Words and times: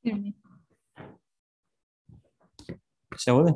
Me. 0.00 0.34
Se? 3.16 3.30
Uh, 3.30 3.54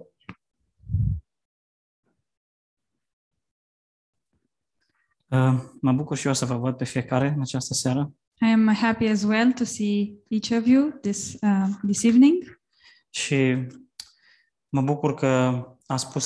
mă 5.80 5.92
bucur 5.92 6.16
și 6.16 6.26
eu 6.26 6.32
să 6.32 6.44
vă 6.44 6.56
văd 6.56 6.76
pe 6.76 6.84
fiecare 6.84 7.28
în 7.28 7.40
această 7.40 7.74
seară 7.74 8.12
I 8.40 8.44
am 8.44 8.74
happy 8.74 9.06
as 9.06 9.22
well 9.22 9.52
to 9.52 9.64
see 9.64 10.14
each 10.28 10.50
of 10.50 10.66
you 10.66 10.90
this 10.90 11.36
uh, 11.40 11.68
this 11.86 12.02
evening, 12.02 12.60
și 13.10 13.66
mă 14.68 14.80
bucur 14.82 15.14
că 15.14 15.62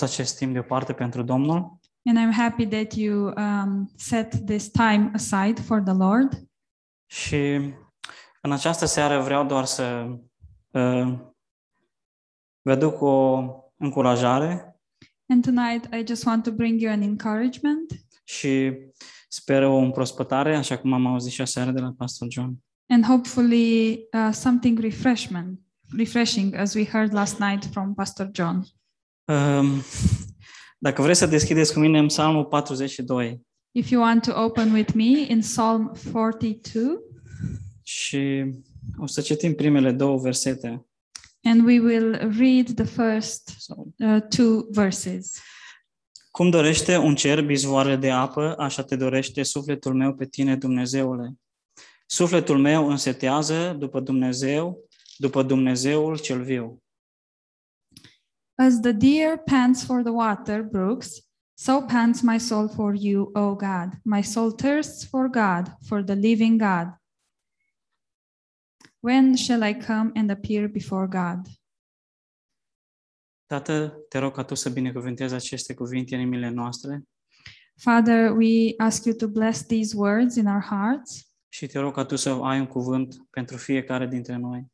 acest 0.00 0.36
timp 0.36 0.52
deoparte 0.52 0.92
pentru 0.92 1.22
Domnul 1.22 1.80
and 2.04 2.18
I'm 2.18 2.32
happy 2.32 2.66
that 2.66 2.94
you 2.94 3.32
um, 3.36 3.90
set 3.96 4.46
this 4.46 4.70
time 4.70 5.10
aside 5.14 5.60
for 5.62 5.82
the 5.82 5.94
Lord. 5.94 6.48
și 7.06 7.60
în 8.46 8.52
această 8.52 8.84
seară 8.84 9.20
vreau 9.22 9.46
doar 9.46 9.64
să 9.64 10.06
uh, 10.70 11.12
vă 12.62 12.74
duc 12.74 13.00
o 13.00 13.44
încurajare 13.76 14.70
And 15.28 15.44
tonight, 15.44 15.94
I 15.94 16.06
just 16.06 16.24
want 16.26 16.42
to 16.44 16.50
bring 16.50 16.80
you 16.80 16.92
an 16.92 17.02
encouragement, 17.02 17.92
și 18.24 18.72
sper 19.28 19.62
o 19.62 19.76
împrospătare, 19.76 20.56
așa 20.56 20.78
cum 20.78 20.92
am 20.92 21.06
auzit 21.06 21.32
și 21.32 21.40
aseară 21.40 21.70
de 21.70 21.80
la 21.80 21.94
Pastor 21.96 22.28
John. 22.30 22.52
and 22.88 23.04
hopefully 23.04 23.92
uh, 24.12 24.28
something 24.32 24.78
refreshment, 24.78 25.60
refreshing, 25.96 26.54
as 26.54 26.74
we 26.74 26.84
heard 26.84 27.12
last 27.12 27.38
night 27.38 27.64
from 27.64 27.94
Pastor 27.94 28.30
John. 28.32 28.62
Um, 29.24 29.68
Dacă 30.78 31.02
vreți 31.02 31.18
să 31.18 31.26
deschideți 31.26 31.72
cu 31.72 31.78
mine 31.78 31.98
în 31.98 32.06
Psalmul 32.06 32.44
42 32.44 33.40
If 33.70 33.88
you 33.90 34.02
want 34.02 34.22
to 34.22 34.42
open 34.44 34.72
with 34.72 34.92
me 34.94 35.26
in 35.28 35.40
Psalm 35.40 35.92
42, 36.12 36.82
și 37.86 38.44
o 38.98 39.06
să 39.06 39.20
citim 39.20 39.54
primele 39.54 39.92
două 39.92 40.18
versete. 40.18 40.86
and 41.44 41.64
we 41.66 41.78
will 41.80 42.12
read 42.38 42.74
the 42.74 42.84
first 42.84 43.54
Sau, 43.58 43.92
uh, 43.98 44.20
two 44.28 44.66
verses. 44.70 45.40
Cum 46.30 46.50
dorește 46.50 46.96
un 46.96 47.14
cer 47.14 47.50
izvoare 47.50 47.96
de 47.96 48.10
apă, 48.10 48.54
așa 48.58 48.82
te 48.82 48.96
dorește 48.96 49.42
sufletul 49.42 49.94
meu 49.94 50.14
pe 50.14 50.26
tine, 50.26 50.56
Dumnezeule. 50.56 51.34
Sufletul 52.06 52.58
meu 52.58 52.88
însetează 52.88 53.76
după 53.78 54.00
Dumnezeu, 54.00 54.78
după 55.16 55.42
Dumnezeul 55.42 56.18
cel 56.18 56.42
viu. 56.42 56.82
As 58.54 58.80
the 58.80 58.92
deer 58.92 59.36
pants 59.36 59.84
for 59.84 60.02
the 60.02 60.12
water 60.12 60.62
brooks, 60.62 61.08
so 61.54 61.80
pants 61.80 62.20
my 62.20 62.38
soul 62.40 62.68
for 62.68 62.94
you, 62.94 63.30
O 63.34 63.54
God. 63.54 63.88
My 64.02 64.22
soul 64.22 64.52
thirsts 64.52 65.04
for 65.04 65.28
God, 65.28 65.76
for 65.86 66.02
the 66.02 66.14
living 66.14 66.60
God. 66.62 66.86
When 69.06 69.36
shall 69.36 69.62
I 69.62 69.74
come 69.74 70.10
and 70.14 70.30
appear 70.30 70.68
before 70.68 71.06
God? 71.06 71.46
Tată, 73.46 73.96
te 74.08 74.18
rog 74.18 74.34
ca 74.34 74.44
Tu 74.44 74.54
să 74.54 74.70
binecuvântezi 74.70 75.34
aceste 75.34 75.74
cuvinte 75.74 76.14
în 76.14 76.20
inimile 76.20 76.48
noastre 76.48 77.02
Father, 77.76 78.30
we 78.30 78.74
ask 78.76 79.04
you 79.04 79.14
to 79.14 79.28
bless 79.28 79.66
these 79.66 79.96
words 79.96 80.36
in 80.36 80.46
our 80.46 80.62
hearts. 80.62 81.30
și 81.48 81.66
te 81.66 81.78
rog 81.78 81.94
ca 81.94 82.04
Tu 82.04 82.16
să 82.16 82.30
ai 82.30 82.60
un 82.60 82.66
cuvânt 82.66 83.26
pentru 83.30 83.56
fiecare 83.56 84.06
dintre 84.06 84.36
noi. 84.36 84.66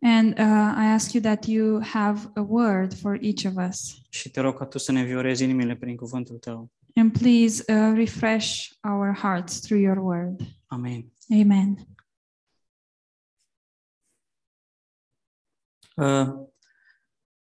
And 0.00 0.38
uh, 0.38 0.84
I 0.84 0.86
ask 0.92 1.12
you 1.12 1.22
that 1.22 1.46
you 1.46 1.82
have 1.82 2.30
a 2.34 2.40
word 2.48 2.94
for 2.94 3.18
each 3.20 3.44
of 3.44 3.68
us. 3.68 3.94
Și 4.08 4.30
te 4.30 4.40
rog 4.40 4.58
ca 4.58 4.64
Tu 4.64 4.78
să 4.78 4.92
ne 4.92 5.04
viorezi 5.04 5.42
inimile 5.42 5.76
prin 5.76 5.96
cuvântul 5.96 6.38
Tău. 6.38 6.70
And 6.94 7.18
please 7.18 7.64
uh, 7.72 7.92
refresh 7.94 8.70
our 8.82 9.16
hearts 9.16 9.60
through 9.60 9.82
your 9.82 9.98
word. 9.98 10.40
Amin. 10.66 11.12
Amen. 11.40 11.86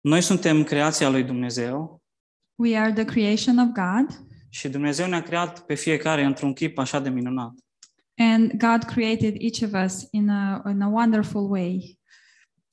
Noi 0.01 0.21
suntem 0.21 0.63
creația 0.63 1.09
lui 1.09 1.23
Dumnezeu 1.23 2.01
We 2.55 2.77
are 2.77 2.93
the 2.93 3.05
creation 3.05 3.57
of 3.57 3.67
God, 3.67 4.23
și 4.49 4.69
Dumnezeu 4.69 5.07
ne-a 5.07 5.21
creat 5.21 5.59
pe 5.65 5.75
fiecare 5.75 6.23
într-un 6.23 6.53
chip 6.53 6.77
așa 6.77 6.99
de 6.99 7.09
minunat. 7.09 7.53
and 8.17 8.51
God 8.51 8.83
created 8.83 9.35
each 9.39 9.61
of 9.63 9.83
us 9.85 10.07
in 10.11 10.29
a, 10.29 10.61
in 10.69 10.81
a 10.81 10.87
wonderful 10.87 11.49
way. 11.51 11.99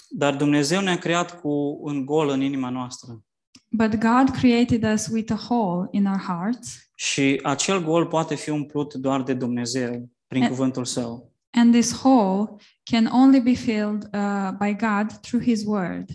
Dar 0.09 0.37
Dumnezeu 0.37 0.81
ne-a 0.81 0.99
creat 0.99 1.41
cu 1.41 1.79
un 1.81 2.05
gol 2.05 2.29
în 2.29 2.41
inima 2.41 2.69
noastră. 2.69 3.23
But 3.71 3.91
God 3.95 4.31
created 4.31 4.93
us 4.93 5.07
with 5.07 5.33
a 5.33 5.37
hole 5.37 5.89
in 5.91 6.07
our 6.07 6.19
hearts, 6.21 6.91
Și 6.95 7.41
acel 7.43 7.83
gol 7.85 8.07
poate 8.07 8.35
fi 8.35 8.51
umplut 8.51 8.95
doar 8.95 9.23
de 9.23 9.35
Dumnezeu 9.35 10.09
prin 10.27 10.43
E- 10.43 10.49
cuvântul 10.49 10.85
Său. 10.85 11.33
And 11.57 11.73
this 11.75 11.93
hole 11.93 12.61
can 12.83 13.07
only 13.07 13.41
be 13.41 13.55
filled 13.55 14.09
uh, 14.15 14.51
by 14.59 14.73
God 14.73 15.21
through 15.21 15.45
His 15.45 15.63
Word. 15.65 16.09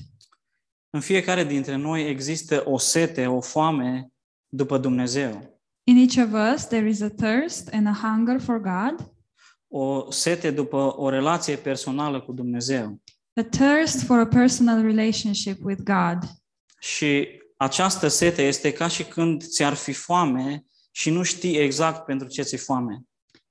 În 0.90 1.00
fiecare 1.00 1.44
dintre 1.44 1.76
noi 1.76 2.10
există 2.10 2.64
o 2.66 2.78
sete, 2.78 3.26
o 3.28 3.42
foame 3.42 4.12
după 4.48 4.78
Dumnezeu. 4.78 5.60
In 5.84 5.98
each 5.98 6.28
of 6.28 6.54
us, 6.54 6.66
there 6.68 6.88
is 6.88 7.02
a 7.02 7.10
thirst 7.10 7.70
and 7.74 7.88
a 7.88 8.00
hunger 8.02 8.40
for 8.40 8.58
God, 8.60 9.12
O 9.74 10.12
sete 10.12 10.52
după 10.52 10.94
o 10.98 11.10
relație 11.10 11.56
personală 11.56 12.22
cu 12.22 12.32
Dumnezeu. 12.34 13.02
a 13.36 13.44
thirst 13.44 14.04
for 14.04 14.20
a 14.20 14.28
personal 14.28 14.82
relationship 14.82 15.64
with 15.64 15.82
God. 15.84 16.18
Și 16.80 17.28
această 17.58 18.08
sete 18.08 18.42
este 18.48 18.74
ca 18.74 18.88
și 18.88 19.04
când 19.04 19.44
ți-ar 19.44 19.74
fi 19.74 19.94
foame 19.94 20.66
și 20.92 21.10
nu 21.10 21.24
știi 21.24 21.58
exact 21.58 22.06
pentru 22.06 22.28
ce 22.28 22.42
ți-e 22.42 22.58
foame. 22.58 23.02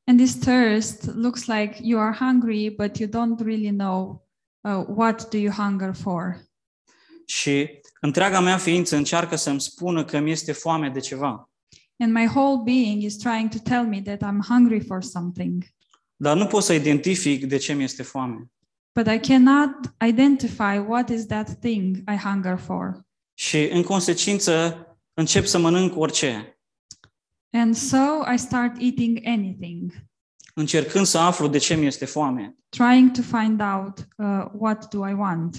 And 0.05 0.19
this 0.19 0.35
thirst 0.39 1.05
looks 1.15 1.47
like 1.47 1.79
you 1.83 2.01
are 2.01 2.17
hungry, 2.17 2.75
but 2.77 2.99
you 2.99 3.09
don't 3.09 3.41
really 3.45 3.71
know 3.71 4.27
uh, 4.61 4.85
what 4.89 5.31
do 5.31 5.39
you 5.39 5.53
hunger 5.53 5.95
for. 5.95 6.41
Și 7.27 7.81
întreaga 8.01 8.41
mea 8.41 8.57
ființă 8.57 8.97
încearcă 8.97 9.37
să-mi 9.37 9.61
spună 9.61 10.05
că 10.05 10.19
mi 10.19 10.31
este 10.31 10.53
foame 10.53 10.89
de 10.89 11.01
ceva. 11.01 11.51
And 11.99 12.13
my 12.13 12.27
whole 12.27 12.63
being 12.65 13.03
is 13.03 13.17
trying 13.17 13.49
to 13.51 13.59
tell 13.59 13.85
me 13.87 14.01
that 14.03 14.23
I'm 14.33 14.39
hungry 14.49 14.81
for 14.87 15.03
something, 15.03 15.65
Dar 16.17 16.37
nu 16.37 16.47
pot 16.47 16.63
să 16.63 16.73
identific 16.73 17.45
de 17.47 17.57
ce 17.57 17.73
mi 17.73 17.83
este 17.83 18.03
foame. 18.03 18.51
but 18.95 19.07
I 19.07 19.19
cannot 19.19 19.95
identify 20.07 20.79
what 20.87 21.09
is 21.09 21.27
that 21.27 21.59
thing 21.61 21.97
I 21.97 22.17
hunger 22.17 22.59
for. 22.59 23.01
Și 23.35 23.69
în 23.73 23.83
consecință 23.83 24.77
încep 25.15 25.45
să 25.45 25.59
mănânc 25.59 25.97
orice, 25.97 26.60
And 27.53 27.75
so 27.75 28.23
I 28.35 28.37
start 28.39 28.77
eating 28.81 29.27
anything, 29.27 29.93
încercând 30.55 31.07
să 31.07 31.19
aflu 31.19 31.49
de 31.49 31.59
ce 31.59 31.75
mi 31.75 31.87
este 31.87 32.05
foame. 32.05 32.55
trying 32.69 33.11
to 33.11 33.23
find 33.23 33.61
out 33.61 34.09
uh, 34.17 34.45
what 34.59 34.89
do 34.95 35.09
I 35.09 35.13
want. 35.13 35.57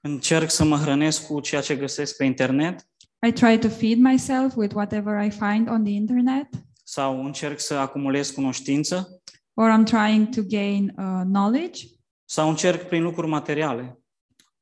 Încerc 0.00 0.50
să 0.50 0.64
mă 0.64 0.76
hrănesc 0.76 1.26
cu 1.26 1.40
ceea 1.40 1.60
ce 1.60 1.76
găsesc 1.76 2.16
pe 2.16 2.24
internet 2.24 2.88
I 3.26 3.32
try 3.32 3.58
to 3.58 3.68
feed 3.68 3.98
myself 3.98 4.56
with 4.56 4.74
whatever 4.74 5.24
I 5.24 5.30
find 5.30 5.68
on 5.68 5.84
the 5.84 5.92
internet, 5.92 6.48
sau 6.82 7.24
încerc 7.24 7.60
să 7.60 7.74
acumulez 7.74 8.30
cunoștință 8.30 9.22
or 9.54 9.70
I'm 9.78 9.84
trying 9.84 10.28
to 10.28 10.42
gain 10.42 10.94
uh, 10.98 11.20
knowledge, 11.24 11.84
sau 12.24 12.48
încerc 12.48 12.88
prin 12.88 13.02
lucruri 13.02 13.28
materiale. 13.28 13.98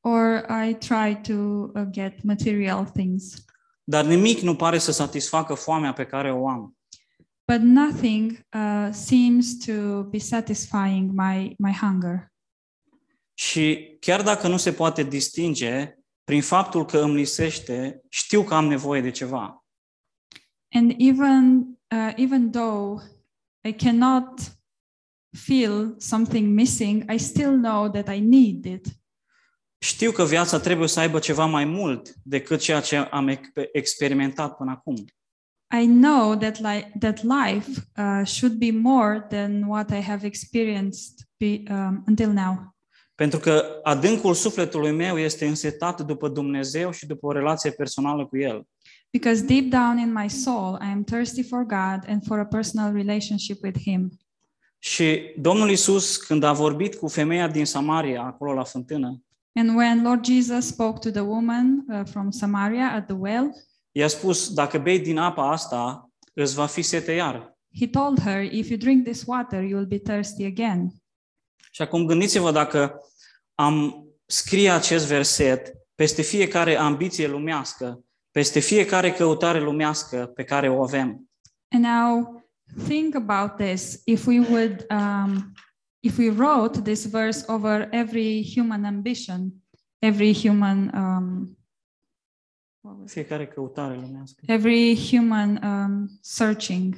or 0.01 0.45
I 0.67 0.73
try 0.73 1.21
to 1.21 1.33
uh, 1.33 1.85
get 1.91 2.23
material 2.23 2.85
things. 2.85 3.45
Dar 3.83 4.05
nimic 4.05 4.39
nu 4.39 4.55
pare 4.55 4.77
să 4.77 4.91
satisfacă 4.91 5.53
foamea 5.53 5.93
pe 5.93 6.05
care 6.05 6.31
o 6.31 6.49
am. 6.49 6.77
But 7.45 7.61
nothing 7.61 8.31
uh, 8.31 8.89
seems 8.91 9.65
to 9.65 10.03
be 10.03 10.17
satisfying 10.17 11.11
my, 11.11 11.55
my 11.57 11.73
hunger. 11.81 12.31
Și 13.33 13.97
chiar 13.99 14.21
dacă 14.21 14.47
nu 14.47 14.57
se 14.57 14.73
poate 14.73 15.03
distinge, 15.03 15.97
prin 16.23 16.41
faptul 16.41 16.85
că 16.85 16.99
îmi 16.99 17.15
lisește, 17.15 18.01
știu 18.09 18.43
că 18.43 18.53
am 18.53 18.67
nevoie 18.67 19.01
de 19.01 19.11
ceva. 19.11 19.65
And 20.71 20.93
even, 20.97 21.67
uh, 21.95 22.13
even 22.15 22.51
though 22.51 23.01
I 23.61 23.73
cannot 23.73 24.57
feel 25.37 25.95
something 25.97 26.53
missing, 26.53 27.11
I 27.11 27.17
still 27.17 27.57
know 27.57 27.89
that 27.89 28.15
I 28.15 28.19
need 28.19 28.65
it. 28.65 28.87
Știu 29.83 30.11
că 30.11 30.23
viața 30.23 30.59
trebuie 30.59 30.87
să 30.87 30.99
aibă 30.99 31.19
ceva 31.19 31.45
mai 31.45 31.65
mult 31.65 32.13
decât 32.21 32.59
ceea 32.59 32.81
ce 32.81 32.95
am 32.95 33.27
ex- 33.27 33.49
experimentat 33.71 34.55
până 34.55 34.71
acum. 34.71 34.95
I 35.81 35.85
know 35.85 36.35
that, 36.35 36.59
li- 36.59 36.91
that 36.99 37.23
life 37.23 37.69
uh, 37.97 38.25
should 38.25 38.55
be 38.57 38.71
more 38.71 39.25
than 39.29 39.63
what 39.63 39.89
I 39.89 40.01
have 40.01 40.25
experienced 40.25 41.13
be, 41.37 41.61
um, 41.73 42.03
until 42.07 42.29
now. 42.29 42.75
Pentru 43.15 43.39
că 43.39 43.65
adâncul 43.83 44.33
sufletului 44.33 44.91
meu 44.91 45.17
este 45.17 45.45
însetat 45.45 46.01
după 46.01 46.29
Dumnezeu 46.29 46.91
și 46.91 47.05
după 47.05 47.25
o 47.25 47.31
relație 47.31 47.71
personală 47.71 48.25
cu 48.25 48.37
El. 48.37 48.67
Because 49.09 49.45
deep 49.45 49.65
down 49.69 49.97
in 49.97 50.13
my 50.13 50.29
soul, 50.29 50.79
I 50.81 50.91
am 50.91 51.03
thirsty 51.03 51.43
for 51.43 51.63
God 51.63 52.03
and 52.07 52.23
for 52.25 52.39
a 52.39 52.45
personal 52.45 52.93
relationship 52.93 53.63
with 53.63 53.79
Him. 53.79 54.17
Și 54.79 55.33
Domnul 55.37 55.69
Isus, 55.69 56.17
când 56.17 56.43
a 56.43 56.53
vorbit 56.53 56.95
cu 56.95 57.07
femeia 57.07 57.47
din 57.47 57.65
Samaria, 57.65 58.21
acolo 58.21 58.53
la 58.53 58.63
fântână, 58.63 59.23
And 59.55 59.75
when 59.75 60.03
Lord 60.03 60.23
Jesus 60.23 60.67
spoke 60.67 60.99
to 60.99 61.11
the 61.11 61.21
woman 61.21 61.85
uh, 61.89 62.05
from 62.05 62.31
Samaria 62.31 62.91
at 62.93 63.05
the 63.05 63.15
well, 63.15 63.51
i-a 63.91 64.07
spus, 64.07 64.53
dacă 64.53 64.77
bei 64.77 64.99
din 64.99 65.17
apa 65.17 65.51
asta, 65.51 66.09
îți 66.33 66.55
va 66.55 66.65
fi 66.65 66.81
sete 66.81 67.11
iar. 67.11 67.57
he 67.79 67.87
told 67.87 68.19
her, 68.19 68.41
If 68.41 68.69
you 68.69 68.77
drink 68.77 69.03
this 69.03 69.23
water, 69.25 69.63
you 69.63 69.77
will 69.77 69.87
be 69.87 69.99
thirsty 69.99 70.45
again. 70.45 70.93
Și 71.71 71.81
acum 71.81 72.05
gândiți-vă 72.05 72.51
dacă 72.51 72.99
am 73.55 74.05
scrie 74.25 74.69
acest 74.69 75.07
verset 75.07 75.73
peste 75.95 76.21
fiecare 76.21 76.75
ambiție 76.75 77.27
lumească, 77.27 78.03
peste 78.31 78.59
fiecare 78.59 79.11
căutare 79.11 79.59
lumească 79.59 80.25
pe 80.25 80.43
care 80.43 80.69
o 80.69 80.83
avem. 80.83 81.29
And 81.67 81.85
now 81.85 82.41
think 82.87 83.15
about 83.15 83.55
this. 83.55 84.01
If 84.05 84.25
we 84.25 84.39
would, 84.39 84.85
um, 84.89 85.53
if 86.03 86.17
we 86.17 86.29
wrote 86.29 86.81
this 86.81 87.05
verse 87.05 87.45
over 87.47 87.87
every 87.91 88.43
human 88.55 88.85
ambition, 88.85 89.53
every 89.99 90.33
human, 90.33 90.91
um, 90.93 91.57
what 92.81 92.97
was 92.99 93.09
it? 93.09 93.11
Fiecare 93.11 93.47
căutare 93.47 93.95
lumească. 93.95 94.41
every 94.47 94.95
human 95.09 95.59
um, 95.63 96.09
searching, 96.21 96.95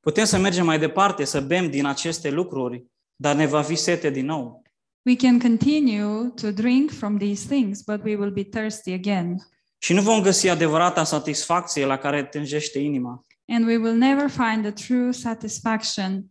Putem 0.00 0.24
să 0.24 0.38
mergem 0.38 0.64
mai 0.64 0.78
departe, 0.78 1.24
să 1.24 1.40
bem 1.40 1.70
din 1.70 1.86
aceste 1.86 2.30
lucruri, 2.30 2.86
dar 3.16 3.34
ne 3.36 3.46
va 3.46 3.62
fi 3.62 3.74
sete 3.74 4.10
din 4.10 4.24
nou. 4.24 4.62
we 5.06 5.16
can 5.16 5.38
continue 5.38 6.28
to 6.40 6.50
drink 6.50 6.90
from 6.90 7.18
these 7.18 7.46
things, 7.46 7.82
but 7.82 8.02
we 8.04 8.16
will 8.16 8.30
be 8.30 8.42
thirsty 8.44 8.92
again. 8.92 9.36
Și 9.78 9.92
nu 9.92 10.02
vom 10.02 10.22
găsi 10.22 10.48
adevărata 10.48 11.04
satisfacție 11.04 11.84
la 11.86 11.96
care 11.96 12.24
tânjește 12.24 12.78
inima. 12.78 13.26
And 13.48 13.66
we 13.66 13.76
will 13.76 13.96
never 13.96 14.28
find 14.30 14.62
the 14.62 14.86
true 14.86 15.10
satisfaction 15.10 16.24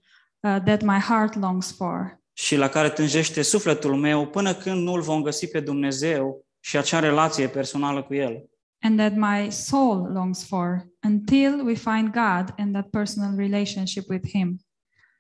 uh, 0.44 0.58
that 0.66 0.82
my 0.82 1.00
heart 1.00 1.36
longs 1.36 1.76
for. 1.76 2.22
și 2.34 2.56
la 2.56 2.68
care 2.70 2.90
tânjește 2.90 3.42
sufletul 3.42 3.96
meu 3.96 4.28
până 4.28 4.54
când 4.54 4.82
nu-L 4.84 5.02
vom 5.02 5.22
găsi 5.22 5.48
pe 5.48 5.60
Dumnezeu 5.60 6.46
și 6.60 6.78
acea 6.78 7.00
relație 7.00 7.48
personală 7.48 8.04
cu 8.04 8.14
El. 8.14 8.48
and 8.86 8.98
that 8.98 9.14
my 9.16 9.52
soul 9.52 10.12
longs 10.14 10.48
for 10.48 10.88
until 11.04 11.62
we 11.66 11.74
find 11.74 12.10
God 12.12 12.54
and 12.58 12.74
that 12.74 12.90
personal 12.90 13.36
relationship 13.36 14.10
with 14.10 14.30
Him. 14.30 14.60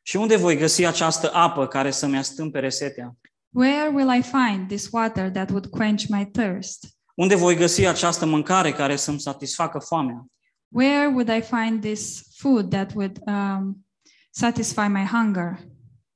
Și 0.02 0.16
unde 0.16 0.36
voi 0.36 0.58
găsi 0.58 0.86
această 0.86 1.34
apă 1.34 1.68
care 1.68 1.92
să-mi 1.92 2.18
astâmpere 2.18 2.70
setea? 2.70 3.16
Where 3.50 3.90
will 3.94 4.18
I 4.18 4.22
find 4.22 4.68
this 4.68 4.88
water 4.92 5.30
that 5.31 5.50
would 5.50 5.66
quench 5.66 6.06
my 6.10 6.25
thirst? 6.31 6.88
Unde 7.16 7.36
voi 7.36 7.56
găsi 7.56 7.86
această 7.86 8.25
mâncare 8.25 8.72
care 8.72 8.96
să-mi 8.96 9.20
satisfacă 9.20 9.80
foamea? 9.80 10.25
Where 10.68 11.08
would 11.08 11.30
I 11.30 11.42
find 11.42 11.81
this 11.81 12.22
food 12.38 12.70
that 12.70 12.94
would 12.96 13.20
um, 13.25 13.86
satisfy 14.33 14.88
my 14.88 15.06
hunger? 15.06 15.59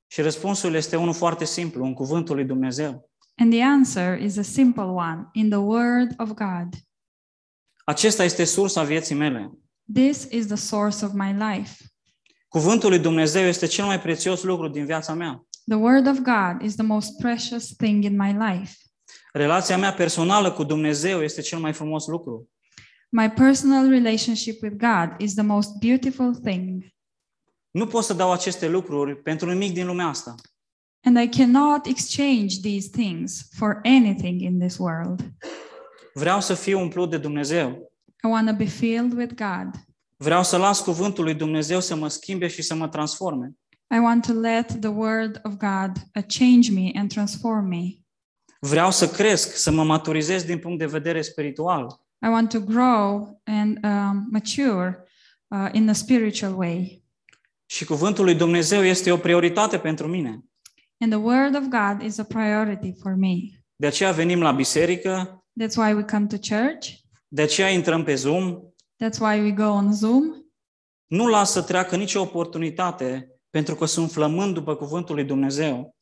Și 0.06 0.20
răspunsul 0.20 0.74
este 0.74 0.96
unul 0.96 1.14
foarte 1.14 1.44
simplu, 1.44 1.84
în 1.84 1.94
cuvântul 1.94 2.34
lui 2.34 2.44
Dumnezeu. 2.44 3.10
And 3.36 3.52
the 3.52 3.62
answer 3.62 4.20
is 4.20 4.36
a 4.36 4.42
simple 4.42 4.82
one 4.82 5.28
in 5.32 5.48
the 5.48 5.58
Word 5.58 6.14
of 6.16 6.28
God. 6.28 6.74
Acesta 7.84 8.24
este 8.24 8.44
sursa 8.44 8.82
vieții 8.82 9.14
mele. 9.14 9.50
This 9.94 10.26
is 10.30 10.46
the 10.46 10.56
source 10.56 11.04
of 11.04 11.12
my 11.12 11.36
life. 11.38 11.84
Cuvântul 12.48 12.88
lui 12.88 12.98
Dumnezeu 12.98 13.42
este 13.42 13.66
cel 13.66 13.84
mai 13.84 14.00
prețios 14.00 14.42
lucru 14.42 14.68
din 14.68 14.84
viața 14.84 15.14
mea. 15.14 15.46
The 15.66 15.76
Word 15.76 16.06
of 16.06 16.18
God 16.18 16.62
is 16.62 16.74
the 16.74 16.84
most 16.84 17.18
precious 17.18 17.76
thing 17.76 18.04
in 18.04 18.16
my 18.16 18.32
life. 18.32 18.72
Relația 19.32 19.78
mea 19.78 19.92
personală 19.92 20.52
cu 20.52 20.64
Dumnezeu 20.64 21.22
este 21.22 21.40
cel 21.40 21.58
mai 21.58 21.72
frumos 21.72 22.06
lucru. 22.06 22.50
My 23.08 23.30
personal 23.30 23.88
relationship 23.88 24.62
with 24.62 24.76
God 24.76 25.20
is 25.20 25.34
the 25.34 25.42
most 25.42 25.70
beautiful 25.80 26.34
thing. 26.34 26.96
Nu 27.70 27.86
pot 27.86 28.04
să 28.04 28.14
dau 28.14 28.32
aceste 28.32 28.68
lucruri 28.68 29.22
pentru 29.22 29.50
nimic 29.50 29.72
din 29.72 29.86
lumea 29.86 30.06
asta. 30.06 30.34
And 31.04 31.18
I 31.18 31.28
cannot 31.28 31.86
exchange 31.86 32.60
these 32.60 32.88
things 32.90 33.48
for 33.56 33.80
anything 33.84 34.40
in 34.40 34.58
this 34.58 34.78
world. 34.78 35.32
Vreau 36.14 36.40
să 36.40 36.54
fiu 36.54 36.80
umplut 36.80 37.10
de 37.10 37.18
Dumnezeu. 37.18 37.92
I 38.24 38.26
want 38.26 38.48
to 38.48 38.54
be 38.54 38.64
filled 38.64 39.12
with 39.12 39.34
God. 39.34 39.74
Vreau 40.16 40.42
să 40.42 40.56
las 40.56 40.80
cuvântul 40.80 41.24
lui 41.24 41.34
Dumnezeu 41.34 41.80
să 41.80 41.94
mă 41.96 42.08
schimbe 42.08 42.46
și 42.46 42.62
să 42.62 42.74
mă 42.74 42.88
transforme. 42.88 43.52
I 43.94 43.98
want 43.98 44.26
to 44.26 44.32
let 44.32 44.80
the 44.80 44.88
Word 44.88 45.40
of 45.42 45.52
God 45.56 45.92
uh, 46.14 46.22
change 46.38 46.72
me 46.72 46.90
and 46.94 47.08
transform 47.08 47.66
me. 47.66 47.98
Vreau 48.60 48.90
să 48.90 49.08
cresc, 49.08 49.56
să 49.56 49.70
mă 49.70 49.84
maturizez 49.84 50.44
din 50.44 50.58
punct 50.58 50.78
de 50.78 50.86
vedere 50.86 51.22
spiritual. 51.22 52.00
I 52.26 52.28
want 52.28 52.48
to 52.48 52.60
grow 52.60 53.40
and 53.44 53.78
um, 53.84 54.26
mature 54.30 55.04
uh, 55.48 55.68
in 55.72 55.88
a 55.88 55.92
spiritual 55.92 56.56
way. 56.56 57.02
Și 57.70 57.84
cuvântul 57.84 58.24
lui 58.24 58.34
Dumnezeu 58.34 58.82
este 58.84 59.12
o 59.12 59.16
prioritate 59.16 59.78
pentru 59.78 60.06
mine. 60.06 60.44
And 60.98 61.12
the 61.12 61.20
Word 61.20 61.54
of 61.56 61.62
God 61.62 62.02
is 62.06 62.18
a 62.18 62.24
priority 62.24 62.92
for 63.02 63.14
me. 63.14 63.34
De 63.76 63.86
aceea 63.86 64.12
venim 64.12 64.40
la 64.40 64.52
biserică, 64.52 65.42
That's 65.62 65.76
why 65.76 65.92
we 65.92 66.02
come 66.02 66.26
to 66.26 66.36
church. 66.36 66.88
de 67.28 67.42
aceea 67.42 67.68
intrăm 67.70 68.02
pe 68.04 68.14
Zoom. 68.14 68.58
That's 69.04 69.18
why 69.20 69.40
we 69.40 69.50
go 69.50 69.64
on 69.64 69.92
Zoom. 69.92 70.24
Nu 71.06 71.26
las 71.26 71.50
să 71.50 71.62
treacă 71.62 71.96
nicio 71.96 72.20
oportunitate 72.20 73.32
pentru 73.50 73.74
că 73.74 73.84
sunt 73.84 74.10
flămând 74.10 74.54
după 74.54 74.74
cuvântul 74.76 75.14
lui 75.14 75.24
Dumnezeu. 75.24 75.96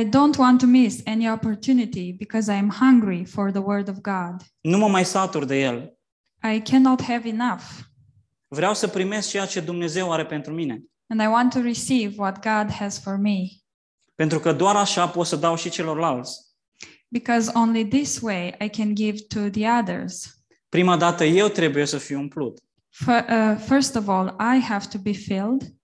I 0.00 0.04
don't 0.04 0.38
want 0.38 0.58
to 0.60 0.66
miss 0.66 1.00
any 1.06 1.30
opportunity 1.30 2.12
because 2.12 2.52
I 2.52 2.56
am 2.56 2.70
hungry 2.70 3.24
for 3.24 3.50
the 3.50 3.60
Word 3.60 3.88
of 3.88 3.96
God. 4.00 4.34
Nu 4.60 4.78
mă 4.78 4.88
mai 4.88 5.04
satur 5.04 5.44
de 5.44 5.60
el. 5.60 5.98
I 6.54 6.60
cannot 6.62 7.02
have 7.02 7.28
enough. 7.28 7.62
Vreau 8.48 8.74
să 8.74 8.88
primesc 8.88 9.28
ceea 9.28 9.46
ce 9.46 9.60
Dumnezeu 9.60 10.12
are 10.12 10.26
pentru 10.26 10.52
mine. 10.52 10.82
And 11.10 11.22
I 11.22 11.26
want 11.26 11.52
to 11.52 11.60
receive 11.60 12.14
what 12.16 12.34
God 12.34 12.70
has 12.70 12.98
for 12.98 13.16
me. 13.16 13.38
Pentru 14.14 14.38
că 14.38 14.52
doar 14.52 14.76
așa 14.76 15.08
pot 15.08 15.26
să 15.26 15.36
dau 15.36 15.56
și 15.56 15.70
celorlalți. 15.70 16.46
Because 17.08 17.50
only 17.54 17.86
this 17.86 18.20
way 18.20 18.54
I 18.60 18.68
can 18.68 18.94
give 18.94 19.18
to 19.28 19.48
the 19.48 19.68
others. 19.80 20.42
Prima 20.68 20.96
dată 20.96 21.24
eu 21.24 21.48
trebuie 21.48 21.84
să 21.84 21.98
fiu 21.98 22.18
umplut. 22.18 22.60
F- 23.02 23.28
uh, 23.28 23.58
first 23.66 23.94
of 23.94 24.08
all, 24.08 24.36
I 24.56 24.60
have 24.60 24.86
to 24.88 24.98
be 24.98 25.12
filled. 25.12 25.74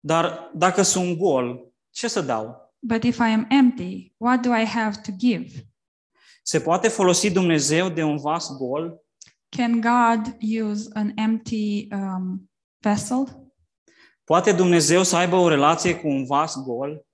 Dar 0.00 0.50
dacă 0.54 0.82
sunt 0.82 1.16
gol, 1.16 1.72
ce 1.90 2.08
să 2.08 2.20
dau? 2.20 2.72
But 2.78 3.02
if 3.02 3.18
I 3.18 3.32
am 3.32 3.46
empty, 3.48 4.14
what 4.16 4.40
do 4.42 4.54
I 4.54 4.64
have 4.64 5.00
to 5.00 5.12
give? 5.12 5.68
Se 6.42 6.60
poate 6.60 6.88
folosi 6.88 7.30
Dumnezeu 7.30 7.88
de 7.88 8.02
un 8.02 8.16
vas 8.16 8.56
gol? 8.56 9.04
Can 9.48 9.80
God 9.80 10.36
use 10.62 10.90
an 10.92 11.12
empty 11.16 11.88
um, 11.92 12.50
vessel? 12.78 13.47
Poate 14.28 14.52
Dumnezeu 14.52 15.02
să 15.02 15.16
aibă 15.16 15.36
o 15.36 15.48
relație 15.48 15.96
cu 15.96 16.08
un 16.08 16.24
vas 16.24 16.62
gol? 16.62 17.06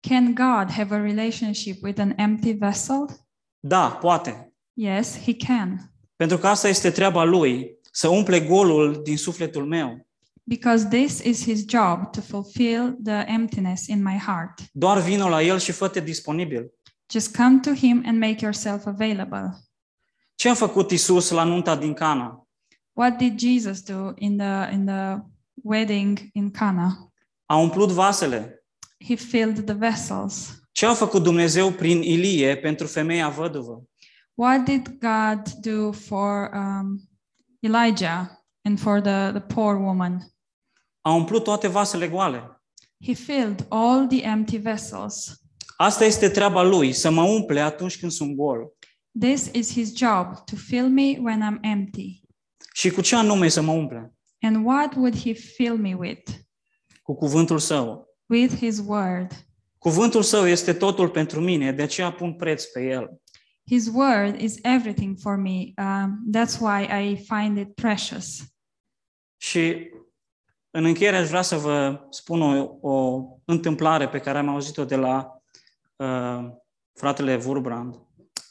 Can 0.00 0.34
God 0.34 0.70
have 0.70 0.94
a 0.94 1.00
relationship 1.00 1.82
with 1.82 2.00
an 2.00 2.12
empty 2.16 2.52
vessel? 2.52 3.06
Da, 3.60 3.90
poate. 3.90 4.52
Yes, 4.72 5.20
He 5.20 5.36
can. 5.36 5.92
Pentru 6.16 6.38
că 6.38 6.48
asta 6.48 6.68
este 6.68 6.90
treaba 6.90 7.24
lui, 7.24 7.78
să 7.92 8.08
umple 8.08 8.40
golul 8.40 9.00
din 9.02 9.16
sufletul 9.16 9.66
meu. 9.66 10.06
Because 10.42 10.88
this 10.88 11.22
is 11.22 11.44
His 11.44 11.64
job 11.68 12.10
to 12.10 12.20
fulfill 12.20 12.98
the 13.04 13.24
emptiness 13.26 13.86
in 13.86 14.02
my 14.02 14.18
heart. 14.18 14.60
Doar 14.72 14.98
vino 14.98 15.28
la 15.28 15.42
el 15.42 15.58
și 15.58 15.72
fă-te 15.72 16.00
disponibil. 16.00 16.72
Just 17.12 17.36
come 17.36 17.58
to 17.58 17.70
Him 17.72 18.02
and 18.06 18.18
make 18.18 18.36
yourself 18.40 18.86
available. 18.86 19.58
Ce 20.34 20.48
a 20.48 20.54
făcut 20.54 20.90
Isus 20.90 21.30
la 21.30 21.44
nunta 21.44 21.76
din 21.76 21.92
Cana? 21.92 22.46
What 22.92 23.16
did 23.16 23.38
Jesus 23.38 23.82
do 23.82 24.12
in 24.14 24.36
the 24.36 24.72
in 24.72 24.84
the 24.84 25.30
wedding 25.54 26.28
in 26.32 26.50
Cana? 26.50 27.12
A 27.46 27.56
umplut 27.56 27.90
vasele. 27.90 28.64
He 29.04 29.16
filled 29.16 29.64
the 29.64 29.74
vessels. 29.74 30.62
Ce 30.72 30.86
a 30.86 30.94
făcut 30.94 31.22
Dumnezeu 31.22 31.70
prin 31.70 32.02
Ilie 32.02 32.56
pentru 32.56 32.86
femeia 32.86 33.28
văduvă? 33.28 33.82
What 34.34 34.64
did 34.64 34.88
God 34.88 35.48
do 35.60 35.92
for 35.92 36.50
um, 36.54 37.08
Elijah 37.60 38.28
and 38.62 38.78
for 38.78 39.00
the, 39.00 39.30
the 39.30 39.40
poor 39.40 39.76
woman? 39.76 40.32
A 41.00 41.12
umplut 41.14 41.44
toate 41.44 41.68
vasele 41.68 42.08
goale. 42.08 42.62
He 43.04 43.14
filled 43.14 43.66
all 43.68 44.06
the 44.06 44.22
empty 44.22 44.56
vessels. 44.56 45.42
Asta 45.76 46.04
este 46.04 46.28
treaba 46.28 46.62
lui, 46.62 46.92
să 46.92 47.10
mă 47.10 47.22
umple 47.22 47.60
atunci 47.60 47.98
când 47.98 48.12
sunt 48.12 48.34
gol. 48.34 48.72
This 49.20 49.50
is 49.52 49.72
his 49.72 49.96
job 49.96 50.44
to 50.44 50.56
fill 50.56 50.88
me 50.88 51.18
when 51.20 51.40
I'm 51.42 51.58
empty. 51.60 52.20
Și 52.72 52.90
cu 52.90 53.00
ce 53.00 53.16
anume 53.16 53.48
să 53.48 53.60
mă 53.60 53.72
umple? 53.72 54.14
And 54.42 54.66
what 54.66 54.94
would 54.94 55.16
he 55.16 55.32
fill 55.32 55.76
me 55.76 55.94
with? 55.94 56.30
Cu 57.02 57.14
cuvântul 57.14 57.58
său. 57.58 58.06
With 58.26 58.56
his 58.56 58.82
word. 58.86 59.46
Cuvântul 59.78 60.22
său 60.22 60.46
este 60.46 60.72
totul 60.72 61.08
pentru 61.08 61.40
mine, 61.40 61.72
de 61.72 61.82
aceea 61.82 62.12
pun 62.12 62.34
preț 62.34 62.64
pe 62.64 62.82
el. 62.82 63.20
His 63.66 63.86
word 63.86 64.40
is 64.40 64.56
everything 64.62 65.18
for 65.18 65.36
me. 65.36 65.72
Um, 65.76 66.24
that's 66.34 66.58
why 66.60 66.82
I 66.82 67.16
find 67.16 67.56
it 67.56 67.74
precious. 67.74 68.42
Și 69.36 69.90
în 70.70 70.84
încheiere 70.84 71.16
aș 71.16 71.28
vrea 71.28 71.42
să 71.42 71.56
vă 71.56 72.06
spun 72.10 72.42
o, 72.42 72.78
o 72.80 73.24
întâmplare 73.44 74.08
pe 74.08 74.18
care 74.18 74.38
am 74.38 74.48
auzit-o 74.48 74.84
de 74.84 74.96
la 74.96 75.42
uh, 75.96 76.50
fratele 76.92 77.40
Wurbrand. 77.44 77.94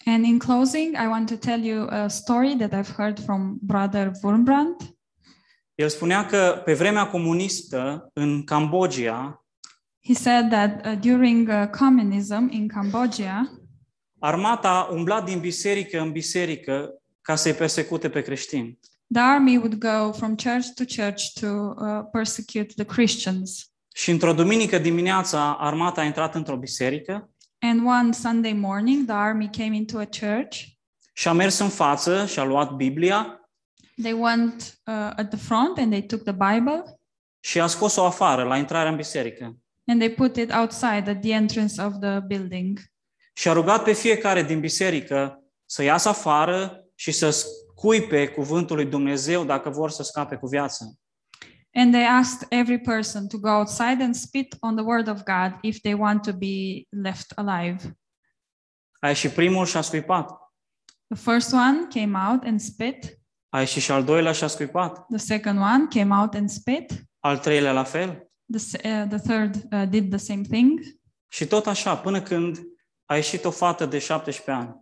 And 0.05 0.25
in 0.25 0.39
closing, 0.39 0.95
I 0.95 1.07
want 1.07 1.29
to 1.29 1.35
tell 1.35 1.63
you 1.63 1.87
a 1.89 2.07
story 2.07 2.55
that 2.57 2.73
I've 2.73 2.95
heard 2.95 3.19
from 3.19 3.57
Brother 3.61 4.11
Wurmbrand. 4.23 4.75
El 5.81 5.89
spunea 5.89 6.25
că 6.25 6.61
pe 6.65 6.73
vremea 6.73 7.07
comunistă 7.07 8.09
în 8.13 8.43
Cambodgia, 8.43 9.45
He 10.03 10.13
said 10.13 10.49
that 10.49 10.85
uh, 10.85 10.99
during 10.99 11.47
uh, 11.47 11.67
communism 11.79 12.47
in 12.51 12.67
Cambodia, 12.67 13.49
armata 14.19 14.89
umbla 14.91 15.21
din 15.21 15.39
biserică 15.39 15.99
în 15.99 16.11
biserică 16.11 16.89
ca 17.21 17.35
să-i 17.35 17.53
persecute 17.53 18.09
pe 18.09 18.21
creștini. 18.21 18.79
the 19.13 19.21
army 19.21 19.57
would 19.57 19.73
go 19.75 20.11
from 20.11 20.35
church 20.35 20.67
to 20.75 20.83
church 21.01 21.23
to 21.39 21.47
uh, 21.47 22.03
persecute 22.11 22.73
the 22.75 22.85
Christians. 22.85 23.71
Și 23.93 24.11
într-o 24.11 24.33
duminică 24.33 24.77
dimineața, 24.77 25.53
armata 25.59 26.01
a 26.01 26.03
intrat 26.03 26.35
într-o 26.35 26.55
biserică 26.57 27.29
And 27.59 27.85
one 27.85 28.11
Sunday 28.11 28.53
morning, 28.53 29.05
the 29.05 29.15
army 29.15 29.49
came 29.57 29.75
into 29.75 29.97
a 29.97 30.05
church. 30.19 30.57
și 31.13 31.27
a 31.27 31.31
mers 31.33 31.57
în 31.59 31.69
față 31.69 32.25
și 32.25 32.39
a 32.39 32.43
luat 32.43 32.71
Biblia 32.75 33.35
They 34.01 34.13
went 34.13 34.79
uh, 34.85 34.93
at 34.93 35.29
the 35.29 35.37
front 35.39 35.77
and 35.77 35.91
they 35.91 36.01
took 36.01 36.23
the 36.23 36.31
Bible 36.31 36.83
și 37.39 37.59
a 37.59 37.67
scos-o 37.67 38.05
afară 38.05 38.43
la 38.43 38.57
intrarea 38.57 38.89
în 38.91 38.95
biserică. 38.97 39.55
and 39.87 39.99
they 39.99 40.09
put 40.13 40.37
it 40.37 40.51
outside 40.51 41.09
at 41.09 41.21
the 41.21 41.31
entrance 41.33 41.81
of 41.81 41.93
the 41.99 42.19
building. 42.19 42.79
Și 43.33 43.47
a 43.47 43.53
rugat 43.53 43.83
pe 43.83 43.93
fiecare 43.93 44.43
din 44.43 44.59
biserică 44.59 45.43
să 45.65 45.83
iasă 45.83 46.09
afară 46.09 46.85
și 46.95 47.11
să 47.11 47.29
scuipe 47.29 48.27
cuvântul 48.27 48.75
lui 48.75 48.85
Dumnezeu 48.85 49.43
dacă 49.43 49.69
vor 49.69 49.89
să 49.89 50.03
scape 50.03 50.35
cu 50.35 50.47
viața. 50.47 50.85
And 51.73 51.91
they 51.93 52.05
asked 52.05 52.47
every 52.49 52.79
person 52.79 53.27
to 53.27 53.37
go 53.37 53.49
outside 53.49 54.03
and 54.03 54.15
spit 54.15 54.55
on 54.59 54.75
the 54.75 54.85
word 54.85 55.07
of 55.07 55.23
God 55.23 55.57
if 55.61 55.79
they 55.79 55.93
want 55.93 56.21
to 56.21 56.31
be 56.33 56.83
left 56.89 57.31
alive. 57.35 57.97
A 58.99 59.07
ieșit 59.07 59.31
primul 59.31 59.65
și 59.65 59.77
a 59.77 59.81
scuipat. 59.81 60.29
The 61.07 61.31
first 61.31 61.53
one 61.53 61.87
came 61.89 62.17
out 62.29 62.43
and 62.43 62.59
spit. 62.59 63.19
A 63.53 63.59
ieșit 63.59 63.81
și 63.81 63.91
al 63.91 64.03
doilea 64.03 64.31
și 64.31 64.43
a 64.43 64.47
scuipat. 64.47 65.05
The 65.09 65.17
second 65.17 65.57
one 65.59 65.87
came 65.89 66.15
out 66.15 66.33
and 66.33 66.49
spit. 66.49 67.05
Al 67.19 67.37
treilea 67.37 67.71
la 67.71 67.83
fel. 67.83 68.31
The, 68.51 68.59
s- 68.59 68.73
uh, 68.73 69.07
the 69.09 69.17
third 69.17 69.55
uh, 69.71 69.89
did 69.89 70.09
the 70.09 70.17
same 70.17 70.41
thing. 70.41 70.79
Și 71.27 71.45
tot 71.47 71.67
așa, 71.67 71.97
până 71.97 72.21
când 72.21 72.59
a 73.05 73.15
ieșit 73.15 73.45
o 73.45 73.51
fată 73.51 73.85
de 73.85 73.99
17 73.99 74.51
ani. 74.65 74.79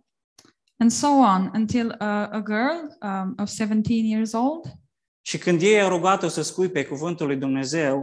And 0.76 0.90
so 0.90 1.06
on 1.08 1.50
until 1.54 1.86
uh, 1.86 2.06
a 2.08 2.42
girl 2.44 3.06
um, 3.06 3.34
of 3.38 3.48
17 3.48 3.92
years 3.92 4.32
old 4.32 4.64
Și 5.20 5.38
când 5.38 5.62
ei 5.62 5.80
au 5.80 5.88
rugat-o 5.88 6.28
să 6.28 6.42
scuipe 6.42 6.84
cuvântul 6.84 7.26
lui 7.26 7.36
Dumnezeu, 7.36 8.00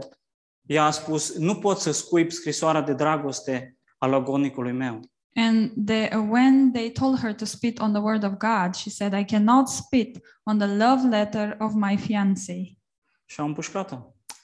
ea 0.66 0.84
a 0.84 0.90
spus, 0.90 1.36
nu 1.36 1.54
pot 1.58 1.78
să 1.78 1.90
scuip 1.90 2.30
scrisoarea 2.32 2.80
de 2.80 2.92
dragoste 2.92 3.76
a 3.98 4.06
logonicului 4.06 4.72
meu. 4.72 5.00
And 5.38 5.70
they, 5.86 6.10
uh, 6.10 6.20
when 6.20 6.72
they 6.72 6.90
told 6.90 7.20
her 7.20 7.32
to 7.32 7.44
spit 7.44 7.78
on 7.80 7.92
the 7.92 8.00
word 8.00 8.24
of 8.24 8.38
God, 8.38 8.74
she 8.74 8.90
said, 8.90 9.14
I 9.14 9.24
cannot 9.24 9.68
spit 9.68 10.18
on 10.44 10.58
the 10.58 10.66
love 10.66 11.08
letter 11.08 11.56
of 11.60 11.74
my 11.74 11.96
fiance. 11.96 12.76
Și 13.24 13.40
au 13.40 13.46
împușcat-o. 13.46 13.96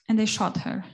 And 0.06 0.18
they 0.18 0.26
shot 0.26 0.58
her. 0.58 0.84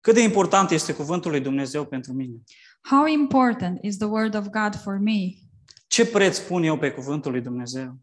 Cât 0.00 0.14
de 0.14 0.20
important 0.20 0.70
este 0.70 0.94
cuvântul 0.94 1.30
lui 1.30 1.40
Dumnezeu 1.40 1.84
pentru 1.84 2.12
mine? 2.12 2.42
How 2.80 3.06
important 3.06 3.78
is 3.82 3.96
the 3.96 4.06
word 4.06 4.34
of 4.34 4.46
God 4.48 4.74
for 4.74 4.98
me? 4.98 5.34
Ce 5.86 6.06
preț 6.06 6.38
pun 6.38 6.62
eu 6.62 6.78
pe 6.78 6.90
cuvântul 6.90 7.30
lui 7.30 7.40
Dumnezeu? 7.40 7.98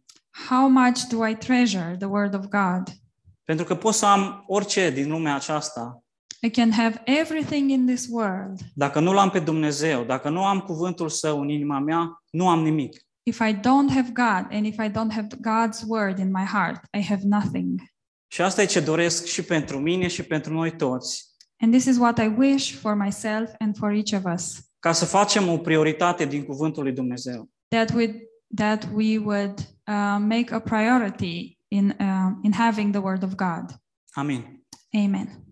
How 0.50 0.70
much 0.70 1.08
do 1.10 1.28
I 1.28 1.36
treasure 1.36 1.96
the 1.98 2.08
word 2.08 2.34
of 2.34 2.46
God? 2.46 2.96
Pentru 3.44 3.66
că 3.66 3.76
pot 3.76 3.94
să 3.94 4.06
am 4.06 4.44
orice 4.48 4.92
din 4.92 5.10
lumea 5.10 5.36
aceasta, 5.36 6.03
I 6.46 6.50
can 6.50 6.72
have 6.72 7.02
everything 7.06 7.70
in 7.70 7.86
this 7.86 8.08
world. 8.10 8.60
dacă 8.74 9.00
nu 9.00 9.14
l-am 9.14 9.30
pe 9.30 9.40
Dumnezeu, 9.40 10.04
dacă 10.04 10.30
nu 10.30 10.46
am 10.46 10.60
cuvântul 10.60 11.10
său 11.10 11.42
în 11.42 11.50
inima 11.50 11.80
mea, 11.80 12.24
nu 12.32 12.50
am 12.50 12.62
nimic. 12.64 12.98
If 13.24 13.40
I 13.40 13.54
don't 13.54 13.94
have 13.94 14.10
God 14.14 14.48
and 14.52 14.66
if 14.66 14.76
I 14.78 14.90
don't 14.90 15.12
have 15.12 15.28
God's 15.28 15.84
word 15.88 16.18
in 16.20 16.32
my 16.32 16.44
heart, 16.44 16.84
I 16.98 17.04
have 17.04 17.22
nothing. 17.24 17.82
Și 18.28 18.42
asta 18.42 18.62
e 18.62 18.66
ce 18.66 18.80
doresc 18.80 19.26
și 19.26 19.44
pentru 19.44 19.80
mine 19.80 20.08
și 20.08 20.24
pentru 20.24 20.54
noi 20.54 20.76
toți, 20.76 21.32
And 21.62 21.72
this 21.74 21.86
is 21.86 21.98
what 21.98 22.18
I 22.20 22.34
wish 22.38 22.74
for 22.74 22.96
myself 22.96 23.52
and 23.60 23.78
for 23.78 23.92
each 23.92 24.14
of 24.14 24.34
us 24.34 24.58
ca 24.80 24.92
să 24.92 25.06
facem 25.06 25.48
o 25.50 25.58
prioritate 25.58 26.26
din 26.26 26.44
cuvântul 26.44 26.84
lui 26.84 26.92
Dumnezeu. 26.94 27.50
that 27.68 27.94
we 27.94 28.14
that 28.56 28.88
we 28.94 29.18
would 29.18 29.60
uh, 29.60 30.18
make 30.20 30.46
a 30.54 30.60
priority 30.60 31.58
in 31.68 31.96
uh, 32.00 32.32
in 32.42 32.54
having 32.54 32.92
the 32.92 33.02
word 33.02 33.24
of 33.24 33.36
God. 33.36 33.80
Amin. 34.14 34.64
Amen. 34.94 35.44